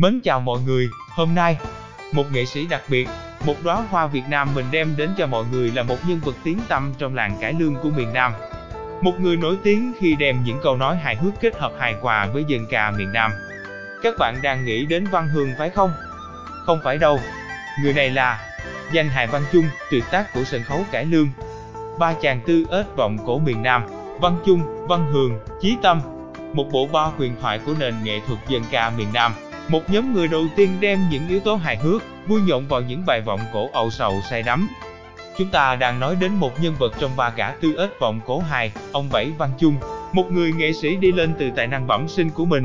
Mến 0.00 0.20
chào 0.20 0.40
mọi 0.40 0.58
người, 0.66 0.88
hôm 1.08 1.34
nay, 1.34 1.58
một 2.12 2.24
nghệ 2.32 2.44
sĩ 2.44 2.66
đặc 2.66 2.82
biệt, 2.88 3.08
một 3.46 3.54
đóa 3.64 3.74
hoa 3.90 4.06
Việt 4.06 4.22
Nam 4.28 4.48
mình 4.54 4.64
đem 4.70 4.94
đến 4.96 5.10
cho 5.18 5.26
mọi 5.26 5.44
người 5.52 5.70
là 5.70 5.82
một 5.82 5.96
nhân 6.06 6.20
vật 6.24 6.36
tiếng 6.44 6.58
tăm 6.68 6.92
trong 6.98 7.14
làng 7.14 7.36
cải 7.40 7.52
lương 7.52 7.74
của 7.74 7.90
miền 7.90 8.12
Nam. 8.12 8.32
Một 9.00 9.12
người 9.20 9.36
nổi 9.36 9.56
tiếng 9.62 9.92
khi 10.00 10.16
đem 10.18 10.44
những 10.44 10.60
câu 10.62 10.76
nói 10.76 10.96
hài 10.96 11.16
hước 11.16 11.40
kết 11.40 11.56
hợp 11.58 11.72
hài 11.78 11.94
hòa 12.00 12.26
với 12.32 12.44
dân 12.48 12.66
ca 12.70 12.90
miền 12.90 13.12
Nam. 13.12 13.30
Các 14.02 14.14
bạn 14.18 14.36
đang 14.42 14.64
nghĩ 14.64 14.86
đến 14.86 15.06
Văn 15.10 15.28
Hương 15.28 15.50
phải 15.58 15.70
không? 15.70 15.92
Không 16.66 16.80
phải 16.84 16.98
đâu. 16.98 17.20
Người 17.82 17.92
này 17.92 18.10
là 18.10 18.40
danh 18.92 19.08
hài 19.08 19.26
Văn 19.26 19.42
Chung, 19.52 19.64
tuyệt 19.90 20.04
tác 20.10 20.34
của 20.34 20.44
sân 20.44 20.62
khấu 20.62 20.84
cải 20.92 21.04
lương. 21.04 21.28
Ba 21.98 22.14
chàng 22.22 22.40
tư 22.46 22.64
ếch 22.70 22.96
vọng 22.96 23.18
cổ 23.26 23.38
miền 23.38 23.62
Nam, 23.62 23.82
Văn 24.20 24.38
Chung, 24.46 24.86
Văn 24.88 25.12
Hường, 25.12 25.38
Chí 25.60 25.76
Tâm. 25.82 26.00
Một 26.52 26.66
bộ 26.72 26.88
ba 26.92 27.02
huyền 27.02 27.36
thoại 27.40 27.60
của 27.66 27.74
nền 27.78 27.94
nghệ 28.04 28.20
thuật 28.26 28.38
dân 28.48 28.62
ca 28.70 28.90
miền 28.90 29.08
Nam. 29.12 29.32
Một 29.70 29.90
nhóm 29.90 30.14
người 30.14 30.28
đầu 30.28 30.46
tiên 30.56 30.76
đem 30.80 31.08
những 31.10 31.28
yếu 31.28 31.40
tố 31.40 31.56
hài 31.56 31.76
hước, 31.76 32.02
vui 32.26 32.40
nhộn 32.40 32.66
vào 32.68 32.80
những 32.80 33.06
bài 33.06 33.20
vọng 33.20 33.40
cổ 33.52 33.70
ẩu 33.72 33.90
sầu 33.90 34.20
say 34.30 34.42
đắm. 34.42 34.68
Chúng 35.38 35.48
ta 35.48 35.76
đang 35.76 36.00
nói 36.00 36.16
đến 36.20 36.34
một 36.34 36.62
nhân 36.62 36.74
vật 36.78 36.94
trong 37.00 37.16
ba 37.16 37.30
gã 37.36 37.50
tư 37.50 37.74
ếch 37.78 38.00
vọng 38.00 38.20
cổ 38.26 38.38
hài, 38.38 38.72
ông 38.92 39.08
Bảy 39.12 39.30
Văn 39.38 39.50
Chung, 39.58 39.76
một 40.12 40.32
người 40.32 40.52
nghệ 40.52 40.72
sĩ 40.72 40.96
đi 40.96 41.12
lên 41.12 41.34
từ 41.38 41.50
tài 41.56 41.66
năng 41.66 41.86
bẩm 41.86 42.08
sinh 42.08 42.30
của 42.30 42.44
mình. 42.44 42.64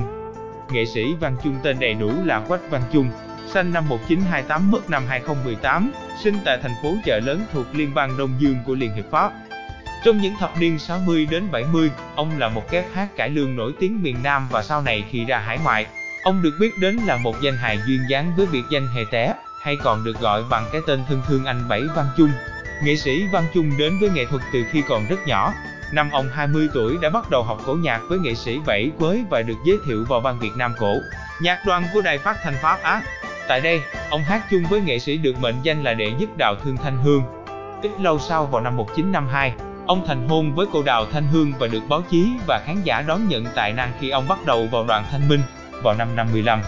Nghệ 0.71 0.85
sĩ 0.85 1.13
Văn 1.13 1.35
Chung 1.43 1.55
tên 1.63 1.79
đầy 1.79 1.93
đủ 1.93 2.11
là 2.25 2.39
Quách 2.39 2.69
Văn 2.69 2.81
Chung, 2.93 3.09
sinh 3.47 3.73
năm 3.73 3.89
1928 3.89 4.71
mất 4.71 4.89
năm 4.89 5.03
2018, 5.07 5.91
sinh 6.23 6.35
tại 6.45 6.57
thành 6.61 6.75
phố 6.83 6.95
Chợ 7.05 7.19
Lớn 7.19 7.41
thuộc 7.53 7.65
Liên 7.73 7.93
bang 7.93 8.17
Đông 8.17 8.31
Dương 8.39 8.57
của 8.65 8.75
Liên 8.75 8.93
Hiệp 8.95 9.11
Pháp. 9.11 9.33
Trong 10.03 10.21
những 10.21 10.33
thập 10.39 10.59
niên 10.59 10.79
60 10.79 11.27
đến 11.31 11.51
70, 11.51 11.91
ông 12.15 12.39
là 12.39 12.49
một 12.49 12.71
kép 12.71 12.85
hát 12.93 13.07
cải 13.15 13.29
lương 13.29 13.55
nổi 13.55 13.73
tiếng 13.79 14.03
miền 14.03 14.15
Nam 14.23 14.47
và 14.51 14.63
sau 14.63 14.81
này 14.81 15.03
khi 15.09 15.25
ra 15.25 15.37
hải 15.37 15.59
ngoại, 15.63 15.85
ông 16.25 16.41
được 16.41 16.57
biết 16.59 16.77
đến 16.77 16.95
là 16.95 17.17
một 17.17 17.41
danh 17.41 17.57
hài 17.57 17.79
duyên 17.87 18.01
dáng 18.09 18.33
với 18.37 18.45
biệt 18.51 18.63
danh 18.69 18.87
Hề 18.87 19.05
Té, 19.11 19.33
hay 19.61 19.77
còn 19.83 20.03
được 20.03 20.19
gọi 20.19 20.43
bằng 20.49 20.65
cái 20.71 20.81
tên 20.87 21.03
thân 21.07 21.21
thương 21.27 21.45
anh 21.45 21.67
Bảy 21.67 21.81
Văn 21.95 22.05
Chung. 22.17 22.29
Nghệ 22.83 22.95
sĩ 22.95 23.27
Văn 23.31 23.43
Chung 23.53 23.71
đến 23.77 23.99
với 23.99 24.09
nghệ 24.09 24.25
thuật 24.25 24.41
từ 24.53 24.63
khi 24.71 24.83
còn 24.87 25.05
rất 25.09 25.27
nhỏ. 25.27 25.53
Năm 25.91 26.09
ông 26.11 26.29
20 26.33 26.69
tuổi 26.73 26.97
đã 27.01 27.09
bắt 27.09 27.29
đầu 27.29 27.43
học 27.43 27.61
cổ 27.65 27.73
nhạc 27.73 28.01
với 28.09 28.19
nghệ 28.19 28.35
sĩ 28.35 28.59
Bảy 28.65 28.91
Quới 28.99 29.23
và 29.29 29.41
được 29.41 29.57
giới 29.65 29.77
thiệu 29.87 30.05
vào 30.09 30.19
ban 30.19 30.39
Việt 30.39 30.51
Nam 30.57 30.73
cổ, 30.79 30.95
nhạc 31.41 31.59
đoàn 31.65 31.83
của 31.93 32.01
Đài 32.01 32.17
Phát 32.17 32.37
thanh 32.43 32.55
Pháp 32.61 32.79
Á. 32.81 33.01
Tại 33.47 33.61
đây, 33.61 33.81
ông 34.09 34.23
hát 34.23 34.41
chung 34.51 34.63
với 34.69 34.81
nghệ 34.81 34.99
sĩ 34.99 35.17
được 35.17 35.39
mệnh 35.39 35.55
danh 35.63 35.83
là 35.83 35.93
đệ 35.93 36.11
nhất 36.11 36.29
Đào 36.37 36.55
Thương 36.63 36.77
Thanh 36.77 37.03
Hương. 37.03 37.23
Ít 37.81 37.91
lâu 37.99 38.19
sau 38.19 38.45
vào 38.45 38.61
năm 38.61 38.77
1952, 38.77 39.53
ông 39.87 40.03
thành 40.07 40.27
hôn 40.27 40.55
với 40.55 40.65
cô 40.73 40.83
Đào 40.83 41.05
Thanh 41.11 41.27
Hương 41.27 41.53
và 41.59 41.67
được 41.67 41.83
báo 41.89 42.01
chí 42.11 42.31
và 42.47 42.61
khán 42.65 42.81
giả 42.83 43.01
đón 43.01 43.27
nhận 43.27 43.45
tài 43.55 43.73
năng 43.73 43.91
khi 43.99 44.09
ông 44.09 44.27
bắt 44.27 44.45
đầu 44.45 44.67
vào 44.71 44.85
đoàn 44.87 45.05
Thanh 45.11 45.29
Minh 45.29 45.41
vào 45.83 45.95
năm 45.95 46.15
55. 46.15 46.61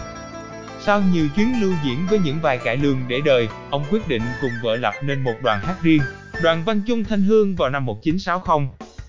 Sau 0.80 1.02
nhiều 1.12 1.28
chuyến 1.36 1.60
lưu 1.60 1.72
diễn 1.84 2.06
với 2.10 2.18
những 2.18 2.42
bài 2.42 2.58
cải 2.64 2.76
lương 2.76 3.00
để 3.08 3.20
đời, 3.24 3.48
ông 3.70 3.84
quyết 3.90 4.08
định 4.08 4.22
cùng 4.40 4.50
vợ 4.62 4.76
lập 4.76 4.94
nên 5.02 5.24
một 5.24 5.34
đoàn 5.42 5.60
hát 5.60 5.76
riêng, 5.82 6.02
đoàn 6.42 6.64
Văn 6.64 6.82
Chung 6.86 7.04
Thanh 7.04 7.22
Hương 7.22 7.56
vào 7.56 7.70
năm 7.70 7.84
1960. 7.84 8.68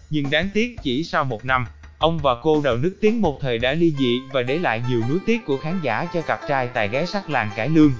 Nhưng 0.09 0.29
đáng 0.29 0.49
tiếc 0.53 0.75
chỉ 0.83 1.03
sau 1.03 1.23
một 1.23 1.45
năm, 1.45 1.65
ông 1.97 2.19
và 2.19 2.31
cô 2.41 2.61
đầu 2.61 2.77
nước 2.77 2.97
tiếng 3.01 3.21
một 3.21 3.37
thời 3.41 3.57
đã 3.57 3.73
ly 3.73 3.93
dị 3.99 4.19
và 4.31 4.41
để 4.41 4.57
lại 4.57 4.83
nhiều 4.89 5.01
nuối 5.09 5.19
tiếc 5.25 5.45
của 5.45 5.57
khán 5.57 5.79
giả 5.81 6.07
cho 6.13 6.21
cặp 6.21 6.39
trai 6.47 6.67
tài 6.67 6.87
gái 6.87 7.05
sắc 7.05 7.29
làng 7.29 7.49
cải 7.55 7.69
lương. 7.69 7.91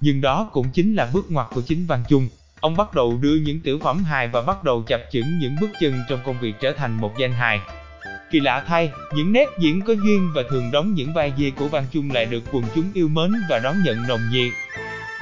Nhưng 0.00 0.20
đó 0.20 0.50
cũng 0.52 0.66
chính 0.72 0.94
là 0.94 1.10
bước 1.12 1.30
ngoặt 1.30 1.46
của 1.54 1.60
chính 1.60 1.86
Văn 1.86 2.04
Chung. 2.08 2.28
Ông 2.60 2.76
bắt 2.76 2.94
đầu 2.94 3.18
đưa 3.20 3.36
những 3.36 3.60
tiểu 3.60 3.78
phẩm 3.78 4.04
hài 4.04 4.28
và 4.28 4.42
bắt 4.42 4.64
đầu 4.64 4.82
chập 4.82 5.00
chững 5.12 5.38
những 5.38 5.56
bước 5.60 5.70
chân 5.80 5.94
trong 6.08 6.20
công 6.26 6.40
việc 6.40 6.54
trở 6.60 6.72
thành 6.72 7.00
một 7.00 7.18
danh 7.18 7.32
hài. 7.32 7.60
Kỳ 8.30 8.40
lạ 8.40 8.64
thay, 8.66 8.92
những 9.14 9.32
nét 9.32 9.48
diễn 9.58 9.80
có 9.80 9.92
duyên 9.92 10.30
và 10.34 10.42
thường 10.50 10.70
đóng 10.72 10.94
những 10.94 11.12
vai 11.12 11.32
dê 11.38 11.50
của 11.50 11.68
Văn 11.68 11.84
Chung 11.92 12.10
lại 12.10 12.24
được 12.24 12.42
quần 12.52 12.64
chúng 12.74 12.84
yêu 12.94 13.08
mến 13.08 13.32
và 13.50 13.58
đón 13.58 13.74
nhận 13.84 14.06
nồng 14.08 14.20
nhiệt. 14.32 14.52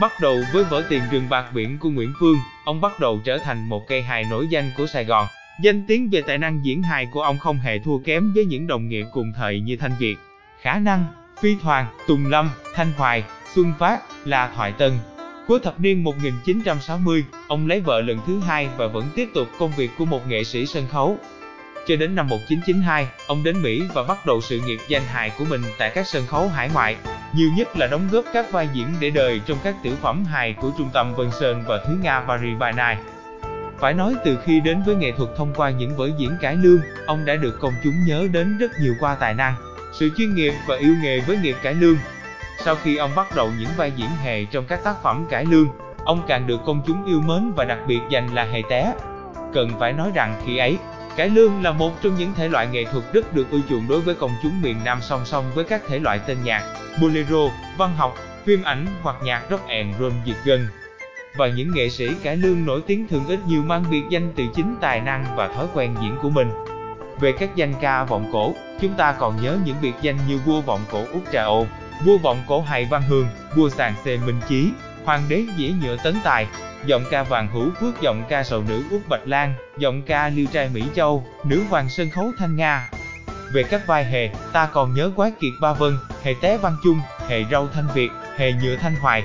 Bắt 0.00 0.12
đầu 0.20 0.38
với 0.52 0.64
vở 0.64 0.82
tiền 0.88 1.02
rừng 1.10 1.28
bạc 1.28 1.50
biển 1.54 1.78
của 1.78 1.90
Nguyễn 1.90 2.12
Phương, 2.20 2.36
ông 2.64 2.80
bắt 2.80 3.00
đầu 3.00 3.20
trở 3.24 3.38
thành 3.38 3.68
một 3.68 3.86
cây 3.88 4.02
hài 4.02 4.24
nổi 4.30 4.46
danh 4.50 4.70
của 4.76 4.86
Sài 4.86 5.04
Gòn. 5.04 5.26
Danh 5.62 5.86
tiếng 5.86 6.10
về 6.10 6.22
tài 6.22 6.38
năng 6.38 6.64
diễn 6.64 6.82
hài 6.82 7.06
của 7.12 7.22
ông 7.22 7.38
không 7.38 7.58
hề 7.58 7.78
thua 7.78 7.98
kém 7.98 8.32
với 8.34 8.44
những 8.44 8.66
đồng 8.66 8.88
nghiệp 8.88 9.04
cùng 9.12 9.32
thời 9.36 9.60
như 9.60 9.76
Thanh 9.76 9.92
Việt, 9.98 10.16
Khả 10.60 10.78
Năng, 10.78 11.04
Phi 11.40 11.56
Thoàn, 11.62 11.86
Tùng 12.08 12.26
Lâm, 12.26 12.50
Thanh 12.74 12.92
Hoài, 12.96 13.24
Xuân 13.54 13.72
Phát, 13.78 14.00
La 14.24 14.52
Thoại 14.56 14.72
Tân. 14.72 14.92
Cuối 15.48 15.58
thập 15.62 15.80
niên 15.80 16.04
1960, 16.04 17.24
ông 17.48 17.66
lấy 17.66 17.80
vợ 17.80 18.00
lần 18.00 18.18
thứ 18.26 18.40
hai 18.40 18.68
và 18.76 18.86
vẫn 18.86 19.04
tiếp 19.14 19.28
tục 19.34 19.48
công 19.58 19.72
việc 19.76 19.90
của 19.98 20.04
một 20.04 20.28
nghệ 20.28 20.44
sĩ 20.44 20.66
sân 20.66 20.86
khấu. 20.88 21.18
Cho 21.86 21.96
đến 21.96 22.14
năm 22.14 22.28
1992, 22.28 23.08
ông 23.26 23.44
đến 23.44 23.62
Mỹ 23.62 23.82
và 23.94 24.02
bắt 24.02 24.26
đầu 24.26 24.40
sự 24.40 24.60
nghiệp 24.60 24.78
danh 24.88 25.02
hài 25.02 25.30
của 25.30 25.44
mình 25.44 25.62
tại 25.78 25.90
các 25.94 26.06
sân 26.06 26.26
khấu 26.26 26.48
hải 26.48 26.70
ngoại, 26.74 26.96
nhiều 27.34 27.48
nhất 27.56 27.76
là 27.76 27.86
đóng 27.86 28.08
góp 28.12 28.24
các 28.32 28.52
vai 28.52 28.68
diễn 28.72 28.86
để 29.00 29.10
đời 29.10 29.40
trong 29.46 29.58
các 29.64 29.74
tiểu 29.82 29.92
phẩm 30.02 30.24
hài 30.24 30.52
của 30.52 30.70
Trung 30.78 30.90
tâm 30.92 31.14
Vân 31.14 31.30
Sơn 31.40 31.64
và 31.66 31.78
Thúy 31.86 31.96
Nga 32.02 32.20
Paris 32.20 32.58
by 32.58 32.66
Night. 32.66 32.98
Phải 33.78 33.94
nói 33.94 34.14
từ 34.24 34.38
khi 34.44 34.60
đến 34.60 34.82
với 34.86 34.94
nghệ 34.94 35.12
thuật 35.12 35.30
thông 35.36 35.54
qua 35.54 35.70
những 35.70 35.96
vở 35.96 36.10
diễn 36.18 36.36
cải 36.40 36.56
lương, 36.56 36.80
ông 37.06 37.24
đã 37.24 37.36
được 37.36 37.60
công 37.60 37.74
chúng 37.84 37.94
nhớ 38.06 38.28
đến 38.32 38.58
rất 38.58 38.70
nhiều 38.80 38.94
qua 39.00 39.14
tài 39.14 39.34
năng, 39.34 39.54
sự 39.92 40.10
chuyên 40.16 40.34
nghiệp 40.34 40.52
và 40.68 40.76
yêu 40.76 40.94
nghề 41.02 41.20
với 41.20 41.36
nghiệp 41.36 41.56
cải 41.62 41.74
lương. 41.74 41.96
Sau 42.64 42.76
khi 42.82 42.96
ông 42.96 43.10
bắt 43.16 43.26
đầu 43.36 43.50
những 43.58 43.70
vai 43.76 43.92
diễn 43.96 44.10
hề 44.22 44.44
trong 44.44 44.64
các 44.64 44.84
tác 44.84 45.02
phẩm 45.02 45.26
cải 45.30 45.44
lương, 45.44 45.68
ông 46.04 46.22
càng 46.28 46.46
được 46.46 46.60
công 46.66 46.82
chúng 46.86 47.06
yêu 47.06 47.20
mến 47.20 47.52
và 47.56 47.64
đặc 47.64 47.78
biệt 47.86 48.00
dành 48.10 48.34
là 48.34 48.44
hề 48.44 48.62
té. 48.70 48.92
Cần 49.54 49.70
phải 49.80 49.92
nói 49.92 50.10
rằng 50.14 50.42
khi 50.46 50.56
ấy, 50.56 50.78
Cải 51.16 51.28
lương 51.28 51.62
là 51.62 51.72
một 51.72 52.02
trong 52.02 52.14
những 52.14 52.34
thể 52.34 52.48
loại 52.48 52.66
nghệ 52.66 52.84
thuật 52.84 53.04
rất 53.12 53.34
được 53.34 53.50
ưa 53.50 53.60
chuộng 53.68 53.88
đối 53.88 54.00
với 54.00 54.14
công 54.14 54.30
chúng 54.42 54.62
miền 54.62 54.76
Nam 54.84 54.98
song 55.02 55.24
song 55.24 55.44
với 55.54 55.64
các 55.64 55.82
thể 55.88 55.98
loại 55.98 56.20
tên 56.26 56.36
nhạc, 56.44 56.62
bolero, 57.00 57.48
văn 57.78 57.96
học, 57.96 58.14
phim 58.44 58.62
ảnh 58.62 58.86
hoặc 59.02 59.16
nhạc 59.22 59.42
rock 59.50 59.68
and 59.68 59.96
roll 60.00 60.12
diệt 60.26 60.36
gần. 60.44 60.66
Và 61.36 61.48
những 61.48 61.74
nghệ 61.74 61.88
sĩ 61.88 62.08
cải 62.22 62.36
lương 62.36 62.66
nổi 62.66 62.82
tiếng 62.86 63.08
thường 63.08 63.26
ít 63.26 63.38
nhiều 63.46 63.62
mang 63.62 63.84
biệt 63.90 64.02
danh 64.10 64.32
từ 64.36 64.44
chính 64.54 64.74
tài 64.80 65.00
năng 65.00 65.36
và 65.36 65.48
thói 65.48 65.66
quen 65.74 65.94
diễn 66.02 66.16
của 66.22 66.30
mình. 66.30 66.50
Về 67.20 67.32
các 67.32 67.56
danh 67.56 67.74
ca 67.80 68.04
vọng 68.04 68.30
cổ, 68.32 68.54
chúng 68.80 68.94
ta 68.94 69.12
còn 69.12 69.42
nhớ 69.42 69.58
những 69.64 69.76
biệt 69.82 69.94
danh 70.02 70.16
như 70.28 70.38
vua 70.38 70.60
vọng 70.60 70.80
cổ 70.90 71.04
Út 71.12 71.22
Trà 71.32 71.44
Ồ, 71.44 71.66
vua 72.04 72.18
vọng 72.18 72.38
cổ 72.48 72.60
Hài 72.60 72.84
Văn 72.84 73.02
Hương, 73.08 73.26
vua 73.56 73.68
sàn 73.68 73.94
xê 74.04 74.18
Minh 74.26 74.40
Chí, 74.48 74.70
hoàng 75.04 75.22
đế 75.28 75.44
dĩa 75.58 75.70
nhựa 75.82 75.96
Tấn 76.04 76.14
Tài, 76.24 76.46
giọng 76.86 77.04
ca 77.10 77.22
Vàng 77.22 77.48
Hữu 77.48 77.70
Phước 77.80 78.00
giọng 78.00 78.24
ca 78.28 78.42
sầu 78.42 78.62
nữ 78.68 78.82
Út 78.90 79.00
Bạch 79.08 79.28
Lan, 79.28 79.54
giọng 79.78 80.02
ca 80.02 80.28
Liêu 80.28 80.46
Trai 80.52 80.70
Mỹ 80.74 80.82
Châu, 80.94 81.26
nữ 81.44 81.62
hoàng 81.70 81.88
sân 81.88 82.10
khấu 82.10 82.32
Thanh 82.38 82.56
Nga. 82.56 82.90
Về 83.52 83.62
các 83.62 83.86
vai 83.86 84.04
hề, 84.04 84.30
ta 84.52 84.68
còn 84.72 84.94
nhớ 84.94 85.10
Quái 85.16 85.32
Kiệt 85.40 85.52
Ba 85.60 85.72
Vân, 85.72 85.92
hề 86.22 86.34
Té 86.42 86.56
Văn 86.56 86.76
Chung, 86.84 87.00
hề 87.28 87.44
Râu 87.50 87.68
Thanh 87.68 87.86
Việt, 87.94 88.10
hề 88.36 88.52
Nhựa 88.52 88.76
Thanh 88.76 88.94
Hoài. 88.94 89.22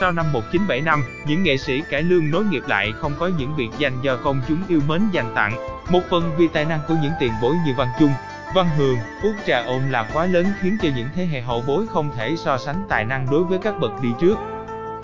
Sau 0.00 0.12
năm 0.12 0.32
1975, 0.32 1.04
những 1.26 1.42
nghệ 1.42 1.56
sĩ 1.56 1.82
cải 1.90 2.02
lương 2.02 2.30
nối 2.30 2.44
nghiệp 2.44 2.62
lại 2.66 2.92
không 2.96 3.12
có 3.18 3.30
những 3.38 3.56
biệt 3.56 3.68
danh 3.78 4.02
do 4.02 4.16
công 4.16 4.40
chúng 4.48 4.62
yêu 4.68 4.80
mến 4.88 5.02
dành 5.12 5.32
tặng, 5.34 5.82
một 5.90 6.00
phần 6.10 6.30
vì 6.36 6.48
tài 6.48 6.64
năng 6.64 6.80
của 6.88 6.94
những 7.02 7.12
tiền 7.20 7.32
bối 7.42 7.54
như 7.66 7.74
Văn 7.76 7.88
Chung, 7.98 8.12
Văn 8.54 8.68
Hường, 8.76 8.96
Út 9.22 9.34
Trà 9.46 9.62
Ôn 9.62 9.90
là 9.90 10.10
quá 10.12 10.26
lớn 10.26 10.46
khiến 10.60 10.78
cho 10.82 10.88
những 10.96 11.08
thế 11.14 11.26
hệ 11.26 11.40
hậu 11.40 11.64
bối 11.66 11.86
không 11.92 12.10
thể 12.16 12.34
so 12.44 12.58
sánh 12.58 12.82
tài 12.88 13.04
năng 13.04 13.26
đối 13.30 13.44
với 13.44 13.58
các 13.58 13.74
bậc 13.80 13.92
đi 14.02 14.08
trước 14.20 14.36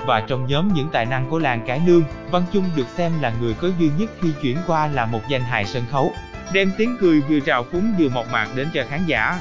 và 0.07 0.21
trong 0.21 0.47
nhóm 0.47 0.75
những 0.75 0.89
tài 0.93 1.07
năng 1.07 1.31
của 1.31 1.39
làng 1.39 1.67
cải 1.67 1.81
lương, 1.87 2.03
Văn 2.31 2.43
Chung 2.53 2.65
được 2.77 2.89
xem 2.89 3.13
là 3.21 3.33
người 3.41 3.55
có 3.55 3.69
duy 3.79 3.91
nhất 3.99 4.11
khi 4.21 4.29
chuyển 4.43 4.57
qua 4.67 4.87
là 4.87 5.07
một 5.07 5.21
danh 5.29 5.43
hài 5.43 5.65
sân 5.65 5.83
khấu, 5.91 6.13
đem 6.53 6.73
tiếng 6.77 6.97
cười 7.01 7.21
vừa 7.21 7.41
trào 7.41 7.65
phúng 7.73 7.95
vừa 7.99 8.09
mộc 8.09 8.33
mạc 8.33 8.49
đến 8.55 8.69
cho 8.75 8.85
khán 8.89 9.01
giả. 9.07 9.41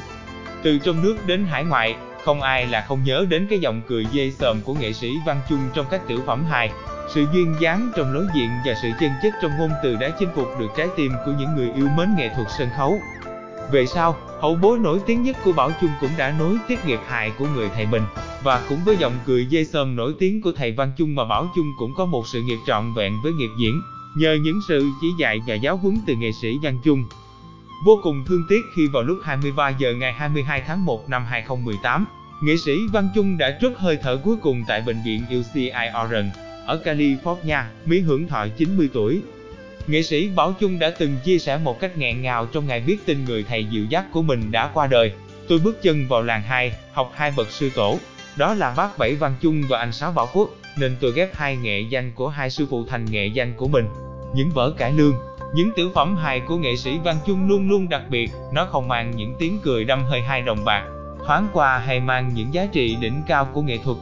Từ 0.64 0.78
trong 0.78 1.04
nước 1.04 1.18
đến 1.26 1.46
hải 1.46 1.64
ngoại, 1.64 1.96
không 2.24 2.42
ai 2.42 2.68
là 2.68 2.86
không 2.88 3.04
nhớ 3.04 3.26
đến 3.30 3.48
cái 3.50 3.60
giọng 3.60 3.82
cười 3.88 4.06
dê 4.14 4.32
sờm 4.32 4.62
của 4.62 4.74
nghệ 4.74 4.94
sĩ 4.94 5.10
Văn 5.26 5.42
Chung 5.50 5.70
trong 5.74 5.86
các 5.92 6.02
tiểu 6.08 6.20
phẩm 6.26 6.46
hài. 6.46 6.72
Sự 7.14 7.26
duyên 7.34 7.56
dáng 7.60 7.92
trong 7.96 8.14
lối 8.14 8.26
diện 8.34 8.50
và 8.66 8.74
sự 8.82 8.90
chân 9.00 9.12
chất 9.24 9.34
trong 9.42 9.52
ngôn 9.58 9.72
từ 9.84 9.96
đã 9.96 10.10
chinh 10.20 10.30
phục 10.36 10.60
được 10.60 10.70
trái 10.78 10.88
tim 10.98 11.12
của 11.26 11.32
những 11.40 11.56
người 11.56 11.72
yêu 11.76 11.88
mến 11.98 12.16
nghệ 12.18 12.30
thuật 12.36 12.48
sân 12.58 12.70
khấu. 12.78 13.00
Về 13.72 13.86
sau, 13.86 14.16
hậu 14.42 14.56
bối 14.56 14.80
nổi 14.80 15.00
tiếng 15.06 15.24
nhất 15.24 15.38
của 15.44 15.54
Bảo 15.54 15.72
Chung 15.82 15.90
cũng 16.02 16.10
đã 16.18 16.34
nối 16.40 16.58
tiếp 16.68 16.78
nghiệp 16.86 17.00
hài 17.08 17.32
của 17.40 17.46
người 17.56 17.70
thầy 17.76 17.86
mình. 17.86 18.04
Và 18.44 18.66
cũng 18.70 18.80
với 18.86 18.98
giọng 18.98 19.14
cười 19.26 19.46
dây 19.46 19.66
sờm 19.66 19.96
nổi 19.96 20.14
tiếng 20.20 20.42
của 20.42 20.52
thầy 20.52 20.72
Văn 20.72 20.92
Chung 20.98 21.16
mà 21.16 21.26
Bảo 21.26 21.52
Chung 21.56 21.72
cũng 21.80 21.94
có 21.98 22.06
một 22.06 22.28
sự 22.28 22.42
nghiệp 22.42 22.58
trọn 22.68 22.94
vẹn 22.94 23.14
với 23.24 23.34
nghiệp 23.34 23.50
diễn, 23.60 23.82
nhờ 24.18 24.38
những 24.44 24.60
sự 24.68 24.90
chỉ 25.02 25.08
dạy 25.20 25.40
và 25.48 25.56
giáo 25.56 25.78
huấn 25.78 25.98
từ 26.08 26.16
nghệ 26.16 26.32
sĩ 26.42 26.58
Văn 26.64 26.80
Chung. 26.84 27.06
Vô 27.86 28.00
cùng 28.04 28.24
thương 28.28 28.44
tiếc 28.50 28.62
khi 28.76 28.88
vào 28.88 29.04
lúc 29.04 29.18
23 29.24 29.70
giờ 29.70 29.94
ngày 29.94 30.14
22 30.14 30.64
tháng 30.68 30.86
1 30.86 31.10
năm 31.10 31.26
2018, 31.26 32.06
nghệ 32.44 32.58
sĩ 32.58 32.78
Văn 32.92 33.10
Chung 33.16 33.38
đã 33.38 33.58
trút 33.62 33.74
hơi 33.78 33.98
thở 34.02 34.18
cuối 34.24 34.36
cùng 34.42 34.64
tại 34.68 34.82
bệnh 34.82 34.98
viện 35.06 35.24
UCI 35.40 35.72
Orange 36.06 36.32
ở 36.66 36.82
California, 36.86 37.64
Mỹ 37.86 38.00
hưởng 38.00 38.28
thọ 38.28 38.48
90 38.58 38.90
tuổi. 38.94 39.22
Nghệ 39.88 40.04
sĩ 40.04 40.30
Bảo 40.36 40.54
Chung 40.60 40.80
đã 40.80 40.90
từng 40.90 41.18
chia 41.26 41.40
sẻ 41.40 41.58
một 41.64 41.80
cách 41.80 41.98
nghẹn 41.98 42.22
ngào 42.22 42.46
trong 42.46 42.68
ngày 42.68 42.80
biết 42.80 42.98
tin 43.06 43.26
người 43.26 43.44
thầy 43.44 43.66
dịu 43.66 43.86
dắt 43.86 44.06
của 44.12 44.22
mình 44.22 44.52
đã 44.52 44.72
qua 44.74 44.88
đời. 44.88 45.12
Tôi 45.48 45.60
bước 45.60 45.84
chân 45.84 46.08
vào 46.08 46.22
làng 46.22 46.42
2, 46.42 46.74
học 46.94 47.12
hai 47.16 47.34
bậc 47.38 47.52
sư 47.52 47.70
tổ, 47.76 48.00
đó 48.38 48.54
là 48.54 48.74
bác 48.78 48.98
Bảy 48.98 49.16
Văn 49.16 49.36
Chung 49.42 49.62
và 49.70 49.80
anh 49.80 49.92
Sáu 49.92 50.12
Bảo 50.12 50.28
Quốc, 50.34 50.50
nên 50.78 50.96
tôi 51.02 51.12
ghép 51.12 51.36
hai 51.36 51.56
nghệ 51.56 51.80
danh 51.90 52.12
của 52.16 52.28
hai 52.28 52.50
sư 52.50 52.68
phụ 52.70 52.86
thành 52.90 53.06
nghệ 53.06 53.26
danh 53.26 53.54
của 53.58 53.68
mình. 53.68 53.86
Những 54.36 54.50
vở 54.50 54.72
cải 54.78 54.92
lương, 54.92 55.14
những 55.54 55.72
tiểu 55.76 55.92
phẩm 55.96 56.18
hài 56.18 56.40
của 56.40 56.58
nghệ 56.58 56.76
sĩ 56.76 56.98
Văn 57.04 57.16
Chung 57.26 57.50
luôn 57.50 57.70
luôn 57.70 57.90
đặc 57.90 58.02
biệt, 58.10 58.32
nó 58.54 58.66
không 58.66 58.88
mang 58.88 59.12
những 59.16 59.36
tiếng 59.40 59.60
cười 59.64 59.84
đâm 59.84 60.04
hơi 60.04 60.22
hai 60.22 60.42
đồng 60.42 60.66
bạc, 60.66 60.84
thoáng 61.26 61.48
qua 61.54 61.78
hay 61.78 62.00
mang 62.00 62.32
những 62.34 62.54
giá 62.54 62.68
trị 62.72 62.98
đỉnh 63.02 63.22
cao 63.28 63.46
của 63.54 63.62
nghệ 63.62 63.78
thuật. 63.78 63.98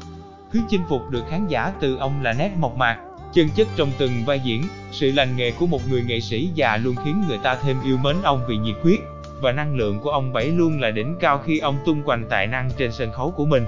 Cứ 0.51 0.61
chinh 0.69 0.81
phục 0.89 1.09
được 1.09 1.23
khán 1.29 1.47
giả 1.47 1.73
từ 1.79 1.97
ông 1.97 2.23
là 2.23 2.33
nét 2.33 2.51
mộc 2.57 2.77
mạc, 2.77 2.97
chân 3.33 3.49
chất 3.55 3.67
trong 3.75 3.91
từng 3.97 4.11
vai 4.25 4.39
diễn, 4.39 4.63
sự 4.91 5.11
lành 5.11 5.35
nghề 5.35 5.51
của 5.51 5.67
một 5.67 5.81
người 5.89 6.03
nghệ 6.07 6.19
sĩ 6.19 6.49
già 6.55 6.77
luôn 6.77 6.95
khiến 7.05 7.23
người 7.27 7.37
ta 7.43 7.57
thêm 7.63 7.77
yêu 7.83 7.97
mến 7.97 8.15
ông 8.23 8.41
vì 8.47 8.57
nhiệt 8.57 8.75
huyết, 8.83 8.99
và 9.41 9.51
năng 9.51 9.75
lượng 9.75 9.99
của 9.99 10.11
ông 10.11 10.33
Bảy 10.33 10.45
luôn 10.45 10.81
là 10.81 10.91
đỉnh 10.91 11.15
cao 11.19 11.41
khi 11.45 11.59
ông 11.59 11.77
tung 11.85 12.01
hoành 12.05 12.25
tài 12.29 12.47
năng 12.47 12.69
trên 12.77 12.91
sân 12.91 13.11
khấu 13.11 13.31
của 13.31 13.45
mình. 13.45 13.65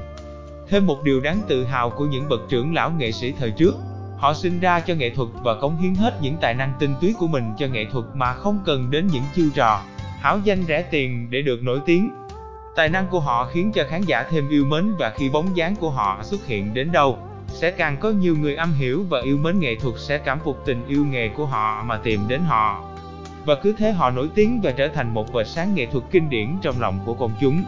Thêm 0.72 0.88
một 0.88 1.04
điều 1.04 1.20
đáng 1.20 1.40
tự 1.48 1.66
hào 1.66 1.90
của 1.90 2.06
những 2.06 2.30
bậc 2.30 2.42
trưởng 2.50 2.74
lão 2.74 2.92
nghệ 2.92 3.12
sĩ 3.12 3.34
thời 3.40 3.52
trước, 3.52 3.76
họ 4.18 4.34
sinh 4.34 4.60
ra 4.60 4.80
cho 4.80 4.94
nghệ 4.94 5.10
thuật 5.10 5.30
và 5.44 5.56
cống 5.56 5.78
hiến 5.78 5.96
hết 5.96 6.20
những 6.22 6.36
tài 6.42 6.54
năng 6.54 6.74
tinh 6.80 6.96
túy 7.02 7.16
của 7.20 7.28
mình 7.28 7.44
cho 7.58 7.68
nghệ 7.68 7.86
thuật 7.92 8.06
mà 8.14 8.34
không 8.34 8.60
cần 8.66 8.92
đến 8.92 9.08
những 9.08 9.24
chiêu 9.36 9.50
trò, 9.56 9.82
hảo 10.20 10.40
danh 10.44 10.64
rẻ 10.68 10.82
tiền 10.82 11.28
để 11.30 11.42
được 11.42 11.64
nổi 11.64 11.80
tiếng. 11.86 12.10
Tài 12.76 12.90
năng 12.90 13.08
của 13.08 13.20
họ 13.20 13.50
khiến 13.54 13.72
cho 13.72 13.84
khán 13.90 14.02
giả 14.02 14.24
thêm 14.24 14.50
yêu 14.50 14.66
mến 14.66 14.94
và 15.00 15.14
khi 15.18 15.30
bóng 15.30 15.58
dáng 15.58 15.76
của 15.76 15.90
họ 15.90 16.20
xuất 16.24 16.46
hiện 16.46 16.74
đến 16.74 16.92
đâu, 16.92 17.18
sẽ 17.48 17.72
càng 17.72 17.98
có 17.98 18.10
nhiều 18.10 18.36
người 18.38 18.56
am 18.56 18.74
hiểu 18.74 19.06
và 19.10 19.22
yêu 19.22 19.38
mến 19.38 19.60
nghệ 19.60 19.76
thuật 19.76 19.96
sẽ 19.98 20.18
cảm 20.18 20.40
phục 20.40 20.66
tình 20.66 20.88
yêu 20.88 21.06
nghề 21.06 21.30
của 21.30 21.46
họ 21.46 21.84
mà 21.84 21.98
tìm 21.98 22.22
đến 22.28 22.42
họ. 22.42 22.84
Và 23.46 23.56
cứ 23.56 23.76
thế 23.78 23.92
họ 23.92 24.10
nổi 24.10 24.30
tiếng 24.36 24.62
và 24.62 24.72
trở 24.72 24.88
thành 24.88 25.14
một 25.14 25.34
vệt 25.34 25.48
sáng 25.48 25.76
nghệ 25.76 25.86
thuật 25.86 26.04
kinh 26.12 26.30
điển 26.30 26.58
trong 26.62 26.82
lòng 26.82 27.00
của 27.06 27.14
công 27.14 27.32
chúng. 27.42 27.64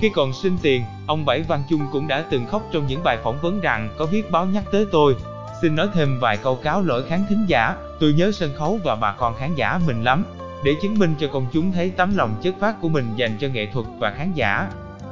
Khi 0.00 0.08
còn 0.08 0.32
sinh 0.32 0.58
tiền, 0.62 0.84
ông 1.06 1.24
Bảy 1.24 1.42
Văn 1.42 1.62
Chung 1.68 1.80
cũng 1.92 2.08
đã 2.08 2.24
từng 2.30 2.46
khóc 2.46 2.62
trong 2.72 2.86
những 2.86 3.02
bài 3.04 3.18
phỏng 3.24 3.38
vấn 3.42 3.60
rằng 3.60 3.94
có 3.98 4.06
viết 4.06 4.30
báo 4.30 4.46
nhắc 4.46 4.64
tới 4.72 4.86
tôi. 4.92 5.16
Xin 5.62 5.76
nói 5.76 5.88
thêm 5.94 6.20
vài 6.20 6.36
câu 6.36 6.56
cáo 6.56 6.82
lỗi 6.82 7.04
khán 7.08 7.24
thính 7.28 7.44
giả, 7.48 7.74
tôi 8.00 8.12
nhớ 8.12 8.32
sân 8.32 8.50
khấu 8.58 8.78
và 8.84 8.96
bà 8.96 9.12
con 9.12 9.34
khán 9.38 9.54
giả 9.54 9.80
mình 9.86 10.04
lắm, 10.04 10.24
để 10.64 10.74
chứng 10.82 10.98
minh 10.98 11.14
cho 11.18 11.26
công 11.32 11.46
chúng 11.52 11.72
thấy 11.72 11.90
tấm 11.90 12.16
lòng 12.16 12.34
chất 12.42 12.54
phát 12.60 12.80
của 12.80 12.88
mình 12.88 13.06
dành 13.16 13.36
cho 13.40 13.48
nghệ 13.48 13.66
thuật 13.66 13.86
và 13.98 14.10
khán 14.10 14.32
giả. 14.32 14.68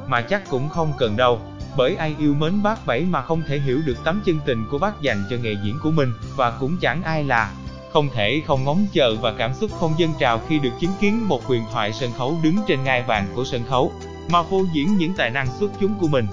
Mà 0.07 0.21
chắc 0.21 0.51
cũng 0.51 0.69
không 0.69 0.93
cần 0.99 1.17
đâu, 1.17 1.41
bởi 1.77 1.97
ai 1.97 2.15
yêu 2.19 2.35
mến 2.35 2.63
bác 2.63 2.87
Bảy 2.87 3.01
mà 3.01 3.23
không 3.23 3.43
thể 3.49 3.59
hiểu 3.59 3.81
được 3.87 4.05
tấm 4.05 4.23
chân 4.25 4.39
tình 4.47 4.65
của 4.71 4.79
bác 4.79 5.01
dành 5.01 5.25
cho 5.31 5.37
nghề 5.43 5.55
diễn 5.65 5.79
của 5.83 5.91
mình, 5.91 6.13
và 6.37 6.51
cũng 6.51 6.77
chẳng 6.81 7.03
ai 7.03 7.25
là 7.25 7.51
không 7.93 8.09
thể 8.15 8.43
không 8.47 8.65
ngóng 8.65 8.87
chờ 8.93 9.17
và 9.21 9.33
cảm 9.33 9.55
xúc 9.55 9.71
không 9.81 9.95
dâng 9.99 10.13
trào 10.19 10.41
khi 10.49 10.59
được 10.59 10.71
chứng 10.81 10.93
kiến 11.01 11.29
một 11.29 11.45
huyền 11.45 11.63
thoại 11.73 11.93
sân 11.93 12.13
khấu 12.13 12.39
đứng 12.43 12.57
trên 12.69 12.85
ngai 12.85 13.03
vàng 13.03 13.27
của 13.35 13.45
sân 13.45 13.63
khấu, 13.69 13.93
mà 14.29 14.43
phô 14.43 14.65
diễn 14.73 14.97
những 14.97 15.15
tài 15.17 15.31
năng 15.31 15.47
xuất 15.61 15.71
chúng 15.81 15.95
của 16.01 16.09
mình. 16.09 16.27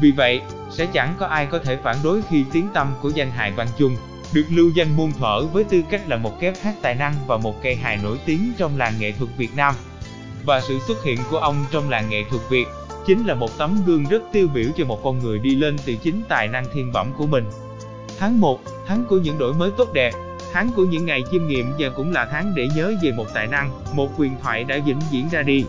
Vì 0.00 0.10
vậy, 0.10 0.40
sẽ 0.70 0.86
chẳng 0.86 1.14
có 1.18 1.26
ai 1.26 1.46
có 1.46 1.58
thể 1.58 1.76
phản 1.76 1.96
đối 2.04 2.22
khi 2.22 2.44
tiếng 2.52 2.68
tâm 2.74 2.94
của 3.02 3.08
danh 3.08 3.30
hài 3.30 3.52
Văn 3.52 3.68
Chung 3.78 3.96
được 4.32 4.44
lưu 4.50 4.70
danh 4.74 4.96
muôn 4.96 5.12
thuở 5.12 5.46
với 5.46 5.64
tư 5.64 5.82
cách 5.90 6.08
là 6.08 6.16
một 6.16 6.40
kép 6.40 6.54
hát 6.62 6.74
tài 6.82 6.94
năng 6.94 7.14
và 7.26 7.36
một 7.36 7.62
cây 7.62 7.76
hài 7.76 7.98
nổi 8.02 8.18
tiếng 8.26 8.52
trong 8.58 8.78
làng 8.78 8.94
nghệ 8.98 9.12
thuật 9.12 9.30
Việt 9.36 9.56
Nam. 9.56 9.74
Và 10.44 10.60
sự 10.60 10.78
xuất 10.86 11.04
hiện 11.04 11.18
của 11.30 11.38
ông 11.38 11.64
trong 11.70 11.90
làng 11.90 12.08
nghệ 12.10 12.24
thuật 12.30 12.42
Việt 12.48 12.66
chính 13.06 13.26
là 13.26 13.34
một 13.34 13.58
tấm 13.58 13.82
gương 13.86 14.04
rất 14.04 14.22
tiêu 14.32 14.48
biểu 14.54 14.66
cho 14.76 14.84
một 14.84 15.00
con 15.04 15.18
người 15.18 15.38
đi 15.38 15.54
lên 15.54 15.76
từ 15.86 15.96
chính 15.96 16.22
tài 16.28 16.48
năng 16.48 16.64
thiên 16.74 16.92
bẩm 16.92 17.12
của 17.18 17.26
mình. 17.26 17.44
Tháng 18.18 18.40
1, 18.40 18.60
tháng 18.86 19.04
của 19.08 19.16
những 19.16 19.38
đổi 19.38 19.54
mới 19.54 19.70
tốt 19.76 19.92
đẹp, 19.92 20.12
tháng 20.52 20.70
của 20.76 20.84
những 20.84 21.06
ngày 21.06 21.22
chiêm 21.30 21.46
nghiệm 21.46 21.72
và 21.78 21.88
cũng 21.88 22.12
là 22.12 22.28
tháng 22.32 22.54
để 22.54 22.68
nhớ 22.76 22.94
về 23.02 23.12
một 23.12 23.26
tài 23.34 23.46
năng, 23.46 23.70
một 23.92 24.08
quyền 24.18 24.32
thoại 24.42 24.64
đã 24.64 24.78
vĩnh 24.86 25.00
viễn 25.12 25.28
ra 25.28 25.42
đi. 25.42 25.64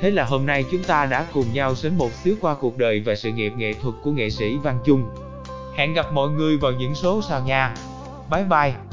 Thế 0.00 0.10
là 0.10 0.24
hôm 0.24 0.46
nay 0.46 0.64
chúng 0.70 0.82
ta 0.82 1.06
đã 1.06 1.26
cùng 1.32 1.52
nhau 1.52 1.74
sến 1.74 1.98
một 1.98 2.12
xíu 2.12 2.34
qua 2.40 2.54
cuộc 2.60 2.78
đời 2.78 3.00
và 3.00 3.14
sự 3.14 3.30
nghiệp 3.30 3.52
nghệ 3.56 3.72
thuật 3.72 3.94
của 4.02 4.10
nghệ 4.10 4.30
sĩ 4.30 4.56
Văn 4.56 4.78
Chung. 4.84 5.04
Hẹn 5.76 5.94
gặp 5.94 6.12
mọi 6.12 6.28
người 6.28 6.56
vào 6.56 6.72
những 6.72 6.94
số 6.94 7.22
sau 7.28 7.40
nha. 7.40 7.74
Bye 8.30 8.44
bye. 8.44 8.87